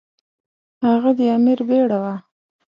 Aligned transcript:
هغه 0.87 1.11
د 1.17 1.19
امیر 1.37 1.59
بیړه 1.67 1.97
وه. 2.03 2.15